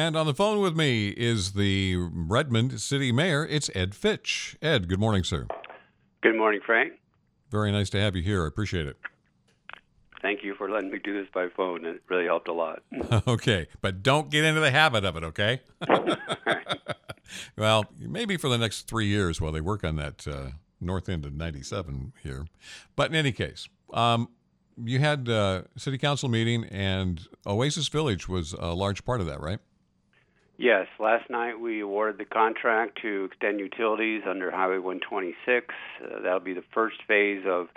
[0.00, 3.46] And on the phone with me is the Redmond City Mayor.
[3.46, 4.56] It's Ed Fitch.
[4.62, 5.46] Ed, good morning, sir.
[6.22, 6.94] Good morning, Frank.
[7.50, 8.44] Very nice to have you here.
[8.44, 8.96] I appreciate it.
[10.22, 11.84] Thank you for letting me do this by phone.
[11.84, 12.82] It really helped a lot.
[13.28, 15.60] okay, but don't get into the habit of it, okay?
[17.58, 21.26] well, maybe for the next three years while they work on that uh, north end
[21.26, 22.46] of 97 here.
[22.96, 24.30] But in any case, um,
[24.82, 29.26] you had a uh, city council meeting, and Oasis Village was a large part of
[29.26, 29.58] that, right?
[30.60, 30.88] Yes.
[30.98, 35.74] Last night we awarded the contract to extend utilities under Highway 126.
[36.04, 37.68] Uh, that'll be the first phase of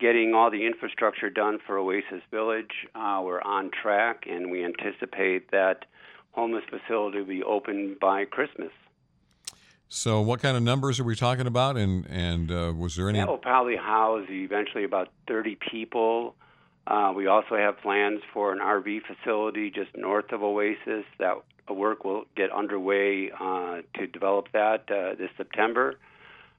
[0.00, 2.88] getting all the infrastructure done for Oasis Village.
[2.94, 5.84] Uh, we're on track, and we anticipate that
[6.32, 8.72] homeless facility will be open by Christmas.
[9.88, 11.76] So, what kind of numbers are we talking about?
[11.76, 13.18] And and uh, was there any?
[13.18, 16.36] That will probably house eventually about 30 people.
[16.86, 21.04] Uh, we also have plans for an RV facility just north of Oasis.
[21.18, 21.36] That
[21.72, 25.94] work will get underway uh, to develop that uh, this September.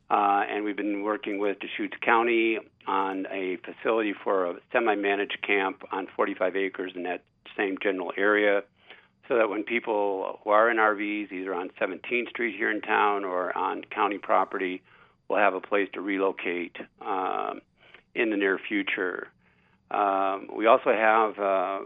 [0.10, 5.84] Uh, and we've been working with Deschutes County on a facility for a semi-managed camp
[5.92, 7.24] on 45 acres in that
[7.58, 8.62] same general area
[9.28, 13.24] so that when people who are in RVs, either on 17th Street here in town
[13.24, 14.84] or on county property,
[15.28, 17.62] will have a place to relocate um,
[18.14, 19.28] in the near future.
[19.90, 21.80] Um, we also have uh,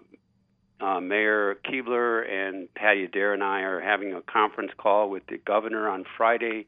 [0.80, 5.38] uh, Mayor Kebler and Patti Adair and I are having a conference call with the
[5.38, 6.68] governor on Friday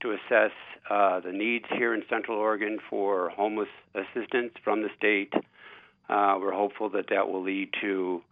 [0.00, 0.52] to assess
[0.90, 5.32] uh, the needs here in Central Oregon for homeless assistance from the state.
[6.08, 8.22] Uh, we're hopeful that that will lead to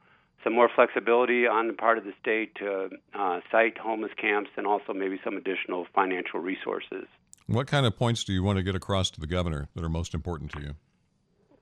[0.44, 4.67] some more flexibility on the part of the state to uh, site homeless camps and
[4.67, 7.06] also maybe some additional financial resources.
[7.47, 9.89] What kind of points do you want to get across to the governor that are
[9.89, 10.75] most important to you?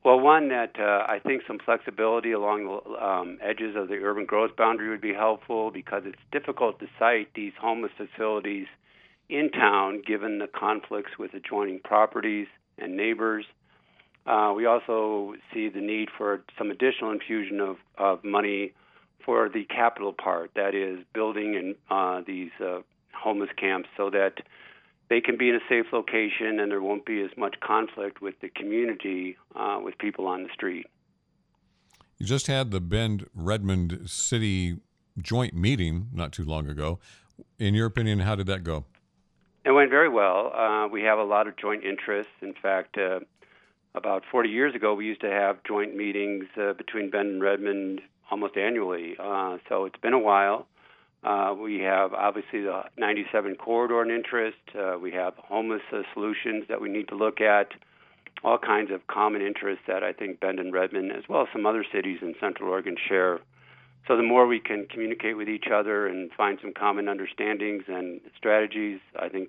[0.04, 4.26] Well, one that uh, I think some flexibility along the um, edges of the urban
[4.26, 8.66] growth boundary would be helpful because it's difficult to site these homeless facilities
[9.30, 13.46] in town given the conflicts with adjoining properties and neighbors.
[14.26, 18.72] Uh, we also see the need for some additional infusion of, of money
[19.24, 22.80] for the capital part, that is, building and uh, these uh,
[23.14, 24.34] homeless camps so that
[25.14, 28.34] they can be in a safe location and there won't be as much conflict with
[28.40, 30.86] the community uh, with people on the street.
[32.18, 34.78] You just had the Bend Redmond City
[35.16, 36.98] joint meeting not too long ago.
[37.60, 38.86] In your opinion, how did that go?
[39.64, 40.52] It went very well.
[40.52, 42.32] Uh, we have a lot of joint interests.
[42.42, 43.20] In fact, uh,
[43.94, 48.00] about 40 years ago, we used to have joint meetings uh, between Bend and Redmond
[48.32, 49.14] almost annually.
[49.16, 50.66] Uh, so it's been a while.
[51.24, 54.58] Uh, we have obviously the 97 corridor in interest.
[54.78, 57.68] Uh, we have homeless uh, solutions that we need to look at.
[58.42, 61.64] All kinds of common interests that I think Bend and Redmond, as well as some
[61.64, 63.40] other cities in Central Oregon, share.
[64.06, 68.20] So the more we can communicate with each other and find some common understandings and
[68.36, 69.48] strategies, I think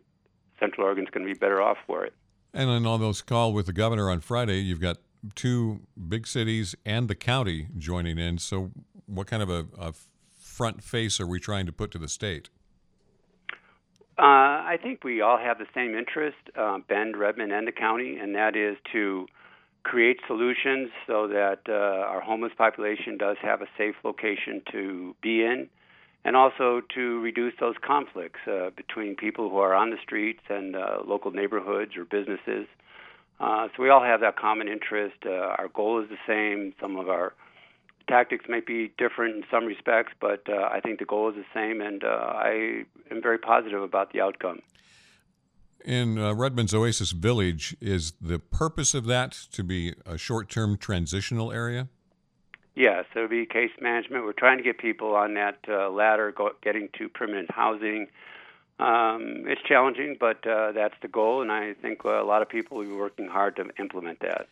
[0.62, 2.13] Central Oregon's going to be better off for it.
[2.53, 4.97] And in all those call with the governor on Friday, you've got
[5.34, 8.38] two big cities and the county joining in.
[8.38, 8.72] So
[9.07, 9.94] what kind of a, a
[10.55, 12.49] front face are we trying to put to the state?
[14.17, 18.17] Uh, I think we all have the same interest, uh, Bend, Redmond, and the county,
[18.17, 19.27] and that is to
[19.83, 25.44] create solutions so that uh, our homeless population does have a safe location to be
[25.44, 25.67] in,
[26.23, 30.77] and also to reduce those conflicts uh, between people who are on the streets and
[30.77, 32.65] uh, local neighborhoods or businesses.
[33.41, 35.25] Uh, so we all have that common interest.
[35.25, 36.73] our goal is the same.
[36.79, 37.33] Some of our
[38.07, 41.45] tactics might be different in some respects, but uh, I think the goal is the
[41.53, 44.61] same, and uh, I am very positive about the outcome.
[45.83, 50.77] In uh, Redmond's Oasis Village, is the purpose of that to be a short term
[50.77, 51.89] transitional area?
[52.75, 54.25] Yes, it would be case management.
[54.25, 58.07] We're trying to get people on that uh, ladder, go, getting to permanent housing.
[58.79, 62.77] Um, it's challenging, but uh, that's the goal, and I think a lot of people
[62.77, 64.47] will be working hard to implement that.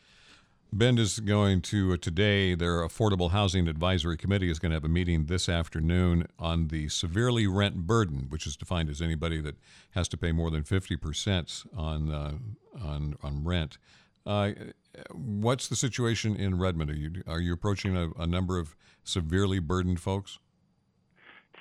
[0.72, 4.84] Bend is going to uh, today, their Affordable Housing Advisory Committee is going to have
[4.84, 9.56] a meeting this afternoon on the severely rent burden, which is defined as anybody that
[9.92, 12.33] has to pay more than 50% on, uh,
[12.83, 13.77] on, on rent.
[14.25, 14.51] Uh,
[15.12, 16.89] what's the situation in Redmond?
[16.89, 20.39] Are you, are you approaching a, a number of severely burdened folks?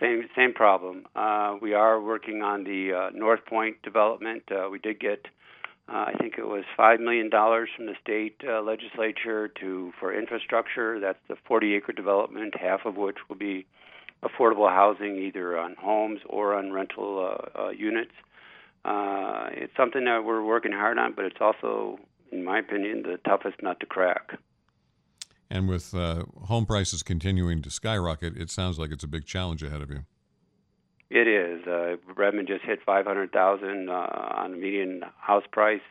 [0.00, 1.06] Same same problem.
[1.14, 4.42] Uh, we are working on the uh, North Point development.
[4.50, 5.26] Uh, we did get
[5.88, 10.14] uh, I think it was five million dollars from the state uh, legislature to for
[10.14, 11.00] infrastructure.
[11.00, 13.66] That's the 40-acre development, half of which will be
[14.22, 18.12] affordable housing, either on homes or on rental uh, uh, units.
[18.84, 21.98] Uh, it's something that we're working hard on, but it's also,
[22.30, 24.38] in my opinion, the toughest nut to crack.
[25.50, 29.62] And with uh, home prices continuing to skyrocket, it sounds like it's a big challenge
[29.62, 30.04] ahead of you.
[31.14, 31.66] It is.
[31.66, 35.82] Uh, Redmond just hit 500,000 uh, on the median house price.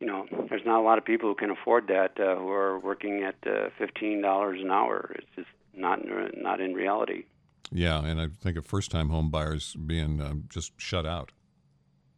[0.00, 2.78] You know, there's not a lot of people who can afford that uh, who are
[2.78, 5.14] working at uh, $15 an hour.
[5.14, 6.00] It's just not
[6.36, 7.24] not in reality.
[7.70, 11.32] Yeah, and I think of first-time home buyers being um, just shut out.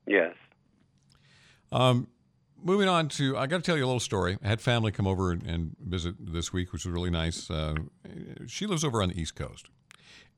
[0.04, 0.34] Yes.
[1.70, 2.08] Um,
[2.60, 4.36] moving on to, I got to tell you a little story.
[4.42, 7.48] I had family come over and, and visit this week, which was really nice.
[7.48, 7.76] Uh,
[8.48, 9.68] she lives over on the East Coast.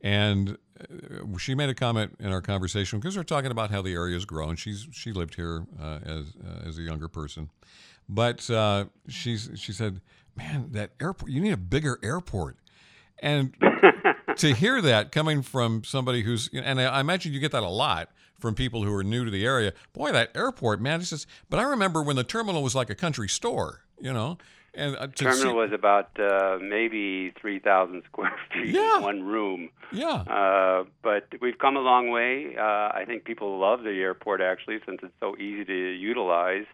[0.02, 3.82] And uh, she made a comment in our conversation because we are talking about how
[3.82, 4.56] the area has grown.
[4.56, 7.50] She's she lived here uh, as uh, as a younger person,
[8.08, 10.00] but uh, she's she said,
[10.36, 11.30] "Man, that airport!
[11.30, 12.58] You need a bigger airport."
[13.20, 13.54] And
[14.36, 18.10] to hear that coming from somebody who's, and I imagine you get that a lot
[18.38, 19.72] from people who are new to the area.
[19.92, 21.26] Boy, that airport, man, it's just.
[21.48, 24.38] But I remember when the terminal was like a country store, you know.
[24.74, 28.98] And uh, terminal see, was about uh, maybe three thousand square feet, yeah.
[28.98, 29.70] one room.
[29.92, 30.24] Yeah.
[30.28, 32.56] Uh, but we've come a long way.
[32.58, 36.66] Uh, I think people love the airport actually, since it's so easy to utilize.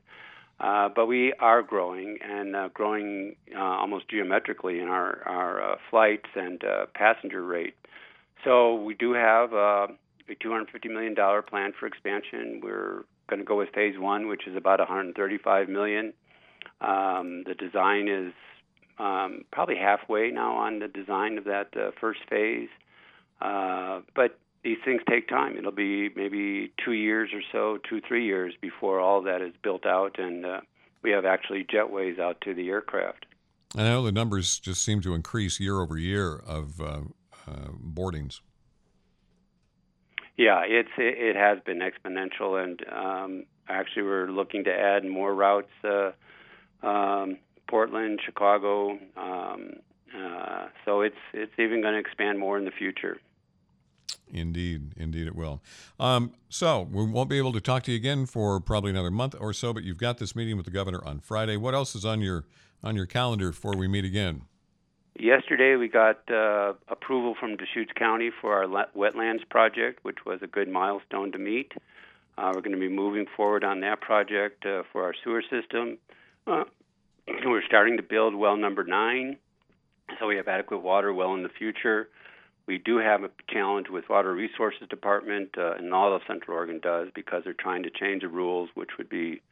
[0.59, 5.77] Uh, but we are growing and uh, growing uh, almost geometrically in our our uh,
[5.91, 7.75] flights and uh, passenger rate.
[8.45, 9.87] So we do have uh,
[10.43, 12.61] 250 million dollar plan for expansion.
[12.63, 16.13] We're going to go with phase one, which is about 135 million.
[16.81, 18.33] Um, the design is
[18.99, 22.69] um, probably halfway now on the design of that uh, first phase,
[23.41, 25.57] uh, but these things take time.
[25.57, 29.87] It'll be maybe two years or so, two three years before all that is built
[29.87, 30.61] out, and uh,
[31.03, 33.27] we have actually jetways out to the aircraft.
[33.75, 37.01] I know the numbers just seem to increase year over year of uh,
[37.47, 38.41] uh, boardings.
[40.43, 45.33] Yeah, it's it, it has been exponential, and um, actually we're looking to add more
[45.33, 45.71] routes.
[45.85, 46.11] Uh,
[46.85, 48.99] um, Portland, Chicago.
[49.17, 49.75] Um,
[50.13, 53.19] uh, so it's it's even going to expand more in the future.
[54.33, 55.63] Indeed, indeed, it will.
[56.01, 59.37] Um, so we won't be able to talk to you again for probably another month
[59.39, 59.73] or so.
[59.73, 61.57] But you've got this meeting with the governor on Friday.
[61.57, 62.47] What else is on your
[62.83, 64.43] on your calendar before we meet again?
[65.19, 70.47] Yesterday, we got uh, approval from Deschutes County for our wetlands project, which was a
[70.47, 71.73] good milestone to meet.
[72.39, 75.99] Uh, we're going to be moving forward on that project uh, for our sewer system.
[76.47, 76.65] Uh,
[77.45, 79.37] we're starting to build well number nine,
[80.19, 82.09] so we have adequate water well in the future.
[82.67, 86.81] We do have a challenge with Water Resources Department, uh, and all of Central Oregon
[86.83, 89.43] does, because they're trying to change the rules, which would be,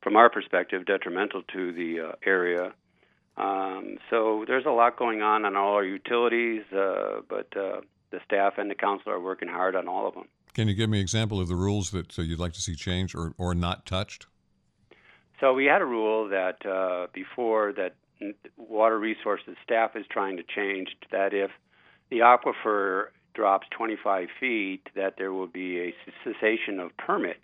[0.00, 2.72] from our perspective, detrimental to the uh, area.
[3.38, 7.80] Um, so there's a lot going on on all our utilities, uh, but uh,
[8.10, 10.24] the staff and the council are working hard on all of them.
[10.54, 12.74] Can you give me an example of the rules that uh, you'd like to see
[12.74, 14.26] changed or, or not touched?
[15.40, 17.94] So we had a rule that uh, before that
[18.56, 21.52] water resources staff is trying to change that if
[22.10, 25.94] the aquifer drops 25 feet, that there will be a
[26.24, 27.38] cessation of permits.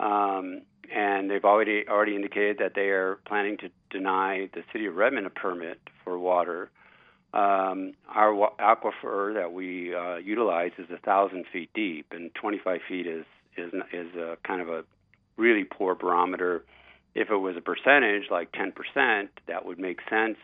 [0.00, 4.96] Um, and they've already already indicated that they are planning to deny the city of
[4.96, 6.70] Redmond a permit for water.
[7.34, 12.80] Um, our wa- aquifer that we uh, utilize is a thousand feet deep, and 25
[12.88, 13.24] feet is
[13.56, 14.84] is is a kind of a
[15.36, 16.64] really poor barometer.
[17.14, 20.38] If it was a percentage like 10%, that would make sense.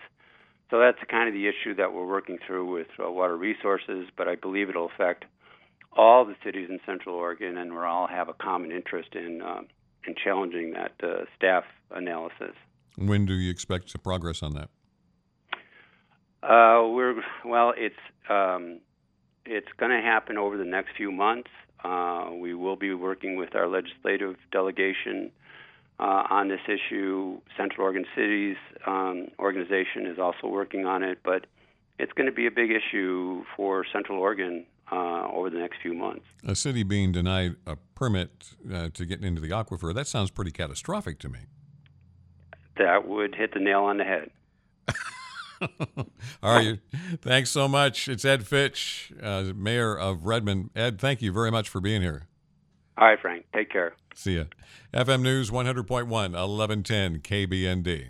[0.70, 4.28] So that's kind of the issue that we're working through with uh, water resources, but
[4.28, 5.24] I believe it'll affect
[5.96, 9.62] all the cities in Central Oregon, and we all have a common interest in uh,
[10.06, 12.54] in challenging that uh, staff analysis.
[12.98, 14.70] When do you expect to progress on that?
[16.42, 17.72] Uh, we're well.
[17.76, 17.94] It's
[18.28, 18.80] um,
[19.44, 21.50] it's going to happen over the next few months.
[21.84, 25.30] Uh, we will be working with our legislative delegation
[26.00, 27.40] uh, on this issue.
[27.56, 31.46] Central Oregon Cities um, organization is also working on it, but
[31.98, 35.94] it's going to be a big issue for Central Oregon uh, over the next few
[35.94, 36.24] months.
[36.44, 40.50] A city being denied a permit uh, to get into the aquifer, that sounds pretty
[40.50, 41.40] catastrophic to me.
[42.78, 44.30] That would hit the nail on the head.
[46.42, 46.78] All right.
[47.20, 48.08] Thanks so much.
[48.08, 50.70] It's Ed Fitch, uh, Mayor of Redmond.
[50.76, 52.26] Ed, thank you very much for being here.
[52.96, 53.46] All right, Frank.
[53.54, 53.94] Take care.
[54.14, 54.44] See ya.
[54.92, 58.06] FM News 100.1, 1110 KBND.